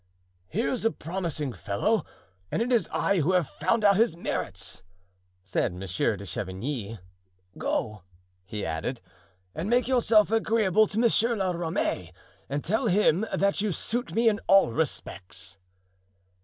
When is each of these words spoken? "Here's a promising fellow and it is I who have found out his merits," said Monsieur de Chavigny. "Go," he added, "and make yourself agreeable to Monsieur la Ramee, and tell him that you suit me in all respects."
"Here's 0.47 0.83
a 0.83 0.89
promising 0.89 1.53
fellow 1.53 2.03
and 2.51 2.59
it 2.63 2.71
is 2.71 2.89
I 2.91 3.19
who 3.19 3.33
have 3.33 3.47
found 3.47 3.85
out 3.85 3.97
his 3.97 4.15
merits," 4.17 4.81
said 5.43 5.75
Monsieur 5.75 6.17
de 6.17 6.25
Chavigny. 6.25 6.97
"Go," 7.55 8.01
he 8.43 8.65
added, 8.65 8.99
"and 9.53 9.69
make 9.69 9.87
yourself 9.87 10.31
agreeable 10.31 10.87
to 10.87 10.97
Monsieur 10.97 11.35
la 11.35 11.51
Ramee, 11.51 12.13
and 12.49 12.63
tell 12.63 12.87
him 12.87 13.27
that 13.31 13.61
you 13.61 13.71
suit 13.71 14.11
me 14.15 14.27
in 14.27 14.39
all 14.47 14.71
respects." 14.71 15.59